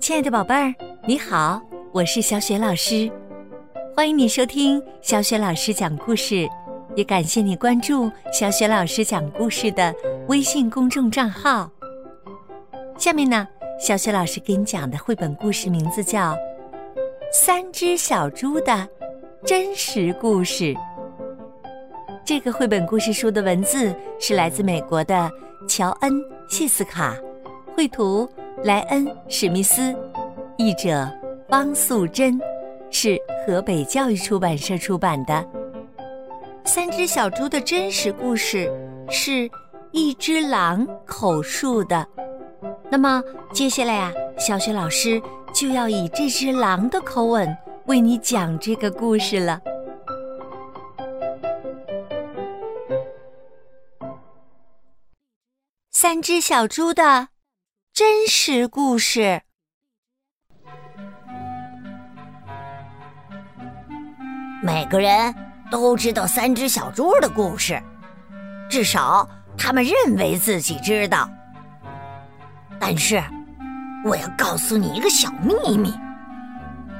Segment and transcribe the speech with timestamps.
[0.00, 0.72] 亲爱的宝贝儿，
[1.06, 1.60] 你好，
[1.92, 3.10] 我是小雪老师，
[3.94, 6.48] 欢迎你收听小雪老师讲故事，
[6.94, 9.92] 也感谢你关注小雪老师讲故事的
[10.28, 11.68] 微信公众账号。
[12.96, 13.48] 下面呢，
[13.80, 16.32] 小雪老师给你讲的绘本故事名字叫
[17.32, 18.88] 《三只小猪的
[19.44, 20.72] 真实故事》。
[22.24, 25.30] 这个绘本故事书的文字是来自美国的
[25.68, 26.12] 乔恩·
[26.48, 27.16] 谢斯卡，
[27.74, 28.28] 绘图。
[28.64, 29.94] 莱恩·史密斯，
[30.56, 31.06] 译者
[31.50, 32.40] 汪素珍，
[32.90, 35.34] 是河北教育出版社出版的
[36.64, 38.66] 《三只小猪的真实故事》，
[39.12, 39.48] 是
[39.92, 42.06] 一只狼口述的。
[42.90, 45.20] 那么接下来呀，小雪老师
[45.52, 49.60] 就要以这只狼的口吻为你讲这个故事了。
[56.06, 57.30] 三只小猪的。
[57.92, 59.42] 真实故事。
[64.62, 65.34] 每个人
[65.68, 67.82] 都知道三只小猪的故事，
[68.70, 71.28] 至少他们认为自己知道。
[72.78, 73.20] 但是，
[74.04, 75.92] 我要告诉你一个小秘密：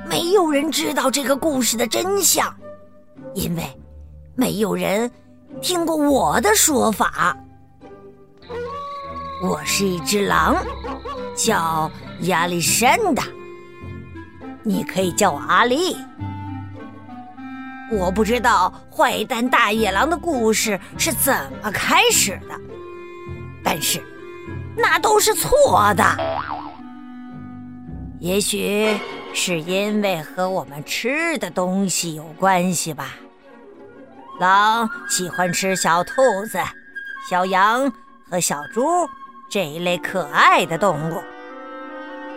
[0.04, 2.52] 没有人知道这个故事的真相，
[3.34, 3.62] 因为
[4.34, 5.08] 没有人
[5.62, 7.36] 听过我的说法。
[9.42, 10.56] 我是一只狼，
[11.36, 11.90] 叫
[12.22, 13.24] 亚历山大。
[14.62, 15.94] 你可以叫我阿丽。
[17.92, 22.58] 我不知道坏蛋大野狼的故事是怎么开始的，
[23.62, 24.02] 但是
[24.74, 26.04] 那都是错的。
[28.18, 28.98] 也许
[29.34, 33.10] 是因为和我们吃的东西有关系吧。
[34.40, 36.58] 狼喜欢吃小兔子、
[37.28, 37.92] 小羊
[38.30, 38.82] 和小猪。
[39.48, 41.22] 这一类可爱的动物，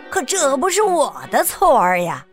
[0.08, 2.24] 可这不是我的错儿呀！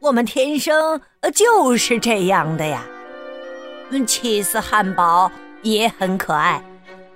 [0.00, 1.00] 我们天生
[1.34, 2.82] 就是这样的呀。
[3.90, 5.30] 嗯，起司汉堡
[5.62, 6.62] 也很可爱，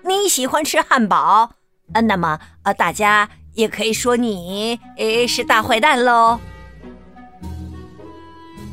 [0.02, 1.50] 你喜欢吃汉堡，
[1.92, 6.38] 那么呃，大家也可以说你诶是大坏蛋喽。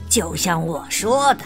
[0.10, 1.44] 就像我说的，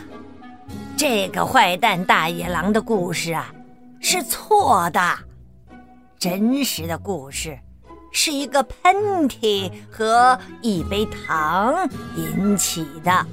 [0.97, 3.51] 这个坏蛋大野狼的故事啊，
[3.99, 4.99] 是错的。
[6.19, 7.57] 真实的故事
[8.11, 8.93] 是一个喷
[9.29, 13.25] 嚏和一杯糖引起的。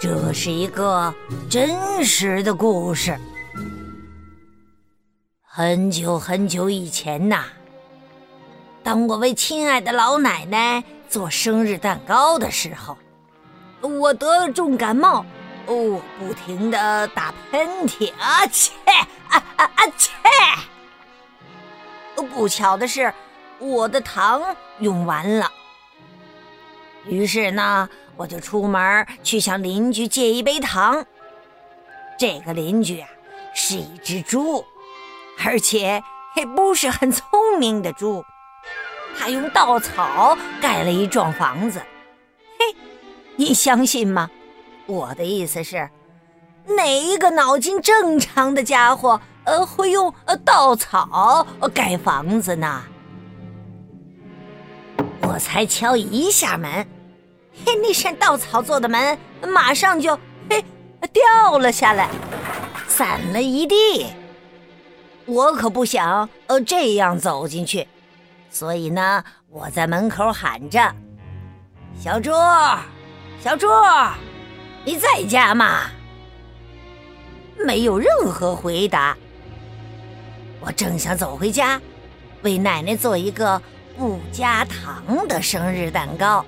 [0.00, 1.12] 这是一个
[1.50, 3.18] 真实的故事。
[5.42, 7.46] 很久很久以前呐，
[8.84, 12.96] 当我为亲爱的老奶奶做生日蛋糕的时候，
[13.80, 15.26] 我得了重感冒，
[15.66, 18.72] 哦，不停的打喷嚏，啊切，
[19.28, 20.12] 啊啊啊切！
[22.24, 23.12] 不巧的是，
[23.58, 24.42] 我的糖
[24.80, 25.50] 用完了。
[27.06, 31.04] 于是呢，我就出门去向邻居借一杯糖。
[32.18, 33.08] 这个邻居啊，
[33.54, 34.64] 是一只猪，
[35.44, 36.02] 而且
[36.36, 38.24] 也不是很聪明的猪。
[39.18, 41.82] 他用稻草盖了一幢房子。
[42.58, 42.76] 嘿，
[43.36, 44.30] 你相信吗？
[44.86, 45.90] 我的意思是，
[46.66, 49.20] 哪一个脑筋正常的家伙？
[49.44, 52.82] 呃，会用呃稻草盖房子呢。
[55.22, 56.86] 我才敲一下门，
[57.64, 60.64] 嘿，那扇稻草做的门马上就嘿
[61.12, 62.08] 掉了下来，
[62.86, 64.06] 散了一地。
[65.24, 67.88] 我可不想呃这样走进去，
[68.50, 70.94] 所以呢，我在门口喊着
[71.98, 72.30] ：“小猪，
[73.40, 73.66] 小猪，
[74.84, 75.86] 你在家吗？”
[77.64, 79.16] 没有任何回答。
[80.64, 81.80] 我正想走回家，
[82.42, 83.60] 为奶奶做一个
[83.98, 86.44] 不加糖的生日蛋糕。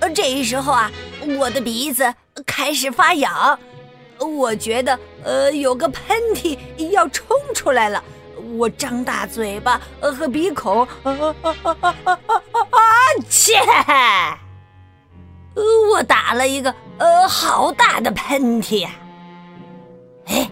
[0.00, 0.90] 呃，这时候啊，
[1.38, 2.14] 我的鼻子
[2.46, 3.58] 开始发痒，
[4.18, 6.58] 我觉得呃有个喷嚏
[6.90, 8.02] 要冲出来了。
[8.56, 12.18] 我张大嘴巴和鼻孔，啊啊啊啊啊
[12.70, 12.80] 啊！
[13.28, 13.54] 切！
[15.92, 18.90] 我打了一个呃好大的喷嚏呀！
[20.26, 20.50] 哎，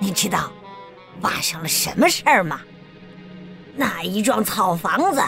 [0.00, 0.50] 你知道？
[1.20, 2.60] 发生了什么事儿吗？
[3.76, 5.22] 那一幢草房子，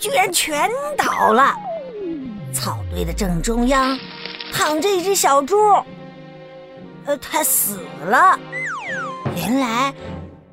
[0.00, 1.54] 居然全倒了。
[2.52, 3.98] 草堆的正中央，
[4.52, 5.56] 躺着一只小猪。
[7.04, 8.38] 呃，它死了。
[9.36, 9.94] 原来，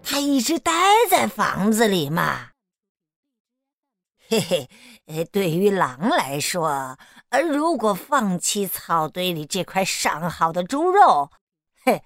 [0.04, 0.72] 它一直待
[1.10, 2.50] 在房子里嘛。
[4.28, 4.39] 嘿
[5.07, 6.98] 嘿，对于狼来说，
[7.30, 11.30] 呃，如果放弃草堆里这块上好的猪肉，
[11.83, 12.01] 嘿，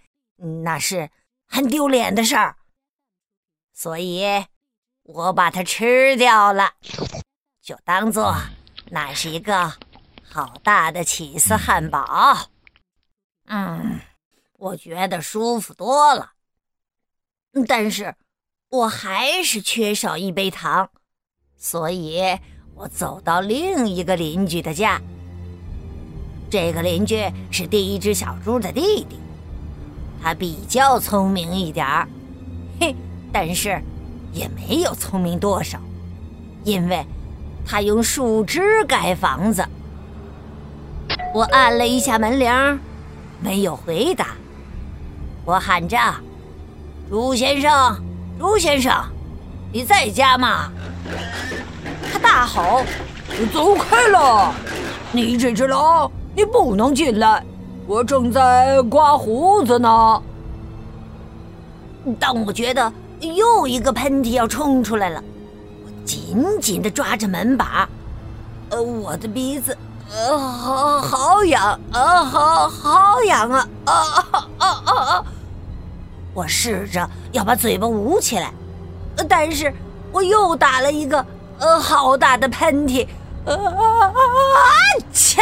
[0.64, 1.10] 那是
[1.48, 2.56] 很丢脸的事儿。
[3.76, 4.24] 所以
[5.04, 6.72] 我把它吃掉了，
[7.62, 8.34] 就当做
[8.90, 9.74] 那是一个
[10.24, 12.50] 好大的起司汉堡。
[13.48, 14.00] 嗯，
[14.54, 16.32] 我觉得舒服多了。
[17.68, 18.16] 但是，
[18.70, 20.90] 我还是缺少一杯糖，
[21.58, 22.40] 所以
[22.76, 25.02] 我走到另一个邻居的家。
[26.50, 29.20] 这个邻居是第一只小猪的弟弟，
[30.24, 32.08] 他比较聪明一点儿，
[32.80, 32.96] 嘿，
[33.38, 33.82] 但是
[34.32, 35.78] 也没有聪明多少，
[36.64, 37.06] 因为
[37.66, 39.62] 他用树枝盖房子。
[41.34, 42.80] 我按了一下门铃，
[43.42, 44.28] 没有回答。
[45.44, 45.98] 我喊着
[47.12, 48.02] ：“猪先生，
[48.40, 49.04] 猪先生，
[49.74, 50.72] 你在家吗？”
[52.14, 52.86] 他大吼
[53.52, 54.54] ：“走开了，
[55.12, 57.44] 你这只狼！”你不能进来，
[57.86, 60.24] 我正在刮胡子呢。
[62.18, 65.24] 当我觉得又一个喷嚏要冲出来了，
[65.84, 67.88] 我紧紧的抓着门把，
[68.70, 69.78] 呃，我的鼻子，
[70.12, 73.94] 呃，好好痒，啊，好好痒啊，啊
[74.32, 75.26] 啊啊啊啊！
[76.34, 78.54] 我试着要把嘴巴捂起来，
[79.30, 79.74] 但是
[80.12, 81.26] 我又打了一个
[81.60, 83.08] 呃好大的喷嚏。
[83.46, 83.54] 啊！
[85.14, 85.40] 切！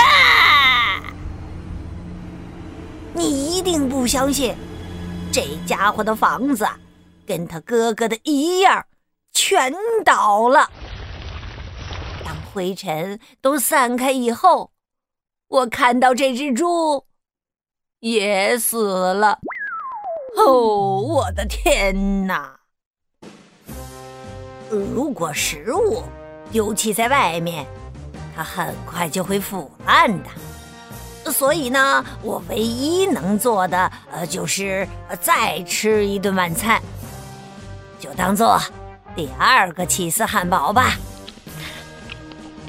[3.13, 4.53] 你一定不相信，
[5.31, 6.67] 这家伙的房子
[7.25, 8.85] 跟他哥哥的一样，
[9.33, 9.73] 全
[10.03, 10.69] 倒了。
[12.25, 14.71] 当灰尘都散开以后，
[15.47, 17.05] 我看到这只猪
[17.99, 18.77] 也死
[19.13, 19.39] 了。
[20.35, 22.59] 哦，我的天哪！
[24.69, 26.01] 如果食物
[26.51, 27.65] 丢弃在外面，
[28.35, 34.87] 它很快就会腐烂的，所以呢，我唯一能做的呃，就是
[35.21, 36.81] 再吃一顿晚餐，
[38.03, 38.59] 就当做
[39.15, 40.97] 第二个起司汉堡吧。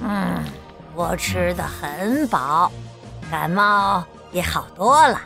[0.00, 0.44] 嗯，
[0.94, 2.70] 我吃的很饱，
[3.28, 5.20] 感冒也好多了，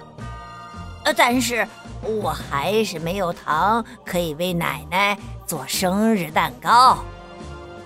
[1.05, 1.69] 呃，但是
[2.01, 6.97] 我还是没有糖可以为奶奶做生日蛋糕。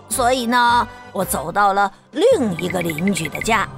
[0.08, 3.68] 所以呢，我走到了另一个邻居的家。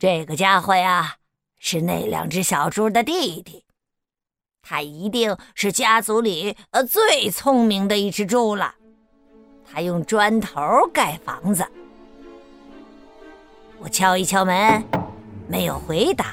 [0.00, 1.14] 这个家伙呀，
[1.60, 3.64] 是那两只小猪的弟弟，
[4.62, 8.74] 他一定是家族里呃最聪明的一只猪了。
[9.70, 10.60] 他用砖头
[10.92, 11.66] 盖房子。
[13.78, 14.84] 我敲一敲门，
[15.48, 16.26] 没有回答。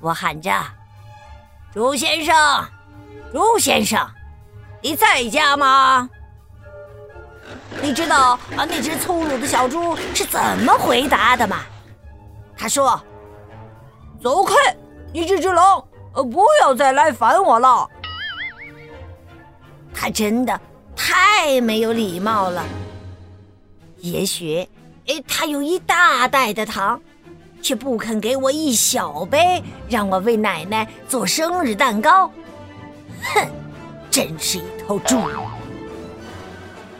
[0.00, 0.52] 我喊着
[1.74, 2.34] ：“猪先生，
[3.32, 4.08] 猪先生，
[4.80, 6.08] 你在家吗？”
[7.82, 11.62] 你知道啊，那只粗鲁的小猪是怎么回答的吗？
[12.56, 13.02] 他说
[14.22, 14.54] ：“走开，
[15.12, 15.82] 你这只狼，
[16.22, 17.88] 不要再来烦我了。”
[19.92, 20.60] 他真的
[20.94, 22.64] 太没有礼貌了。
[23.98, 24.68] 也许，
[25.08, 27.00] 哎，他有一大袋的糖，
[27.60, 32.30] 却不肯给我一小杯，让我为奶奶做生日蛋糕。
[33.34, 33.48] 哼，
[34.08, 35.20] 真是一头猪！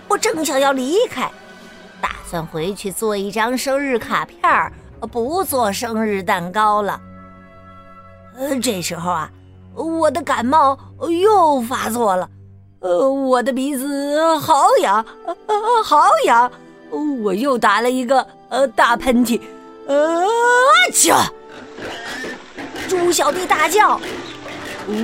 [0.08, 1.30] 我正想要离开，
[2.00, 4.72] 打算回去做一张生日卡片儿，
[5.12, 7.00] 不做生日蛋糕了。
[8.38, 9.28] 呃，这时候啊，
[9.74, 12.28] 我的感冒又发作了，
[12.78, 15.04] 呃，我的鼻子好痒，
[15.46, 16.48] 呃好痒，
[17.22, 19.40] 我又打了一个呃大喷嚏，
[19.88, 20.22] 啊
[20.92, 21.12] 去！
[22.88, 24.00] 猪小弟大叫：“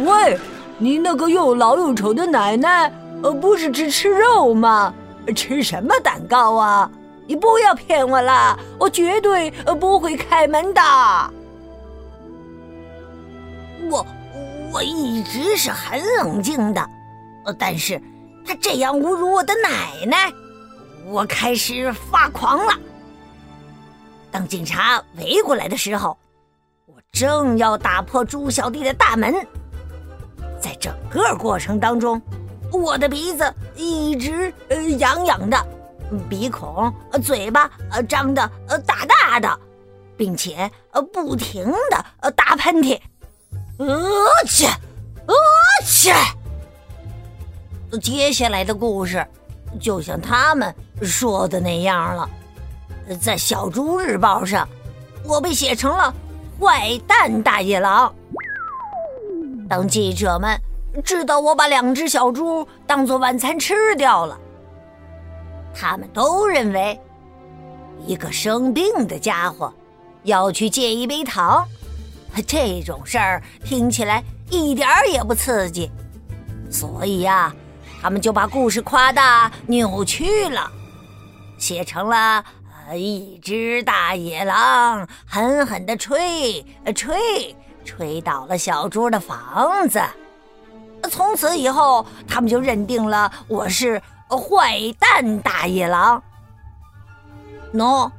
[0.07, 0.39] 喂，
[0.79, 2.91] 你那个又老又丑的奶奶！”
[3.23, 4.95] 呃，不是只吃肉吗？
[5.35, 6.89] 吃什么蛋糕啊？
[7.27, 10.81] 你不要骗我了，我绝对不会开门的。
[13.91, 14.07] 我
[14.73, 16.81] 我一直是很冷静的，
[17.45, 18.01] 呃但是
[18.47, 20.33] 他这样侮辱我的奶奶，
[21.07, 22.73] 我开始发狂了。
[24.31, 26.19] 当警察围过来的时候，
[26.87, 29.35] 我正要打破猪小弟的大门，
[30.61, 32.21] 在整个过程当中。
[32.73, 35.67] 我的鼻子一直呃痒痒的，
[36.29, 39.61] 鼻孔、呃嘴巴呃张的呃大大的，
[40.17, 43.01] 并且呃不停的呃打喷嚏，
[43.79, 43.87] 呃
[44.47, 44.67] 切，
[45.27, 45.35] 呃
[45.85, 46.13] 切。
[48.01, 49.27] 接下来的故事
[49.81, 52.29] 就像他们说的那样了，
[53.21, 54.69] 在《小猪日报》上，
[55.25, 56.15] 我被写成了
[56.61, 58.15] 坏蛋大野狼。
[59.69, 60.59] 当记者们。
[61.03, 64.39] 知道我把两只小猪当做晚餐吃掉了，
[65.75, 67.01] 他们都认为
[68.07, 69.75] 一个生病的家伙
[70.23, 71.67] 要去借一杯糖，
[72.43, 75.91] 这种事儿听起来一点儿也不刺激，
[76.71, 77.55] 所以呀，
[78.01, 80.71] 他们就把故事夸大、扭曲了，
[81.59, 82.45] 写成了
[82.95, 86.65] 一只大野狼狠狠地吹
[86.95, 90.01] 吹吹倒了小猪的房子。
[91.11, 96.23] 从此以后，他们就认定了我是坏蛋大野狼。
[97.75, 98.11] 喏，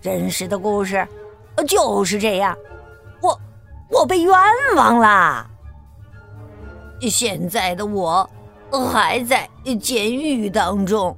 [0.00, 1.06] 真实的故事
[1.66, 2.56] 就是这样。
[3.92, 4.34] 我被冤
[4.74, 5.46] 枉啦！
[7.10, 8.28] 现在的我
[8.90, 9.48] 还在
[9.80, 11.14] 监狱当中。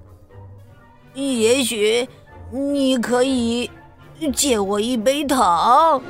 [1.15, 2.09] 也许
[2.51, 3.71] 你可以
[4.35, 6.03] 借我一杯糖。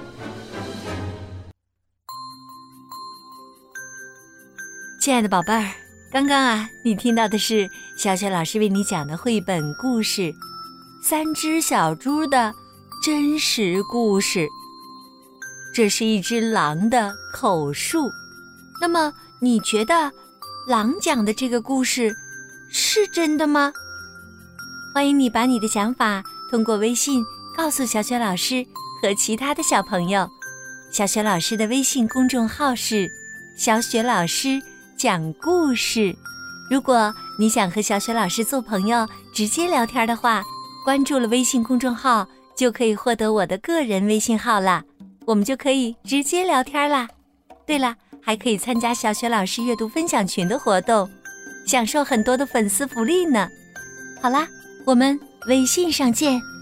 [5.03, 5.71] 亲爱的宝贝儿，
[6.11, 7.69] 刚刚啊，你听到的是
[7.99, 10.23] 小雪老师为你讲的绘本故事
[11.03, 12.55] 《三只小猪的
[13.05, 14.47] 真实故事》。
[15.75, 18.09] 这是一只狼的口述。
[18.81, 20.13] 那么，你觉得
[20.69, 22.15] 狼讲的这个故事
[22.71, 23.73] 是真的吗？
[24.95, 27.25] 欢迎你把你的想法通过微信
[27.57, 28.65] 告诉小雪老师
[29.03, 30.29] 和其他的小朋友。
[30.93, 33.11] 小雪老师的微信公众号是
[33.59, 34.63] “小雪老师”。
[34.97, 36.15] 讲故事。
[36.71, 40.43] 如果你想和小雪老师做朋友，直接聊天的话，
[40.85, 42.27] 关注了微信公众号
[42.57, 44.85] 就可以获得我的个人微信号啦，
[45.27, 47.09] 我们就可以直接聊天啦。
[47.67, 51.09] 对了，还可以参加小雪老师阅读分享群的活动，
[51.67, 53.49] 享受很多的粉丝福利呢。
[54.21, 54.47] 好啦，
[54.85, 56.54] 我们微信上见。